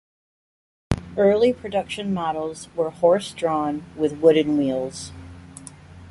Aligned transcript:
Early 1.15 1.53
production 1.53 2.11
models 2.11 2.69
were 2.75 2.89
horse-drawn, 2.89 3.83
with 3.95 4.13
wooden 4.13 4.57
wheels. 4.57 5.11